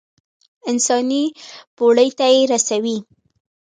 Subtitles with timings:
[0.69, 1.23] انساني
[1.75, 2.97] پوړۍ ته يې رسوي.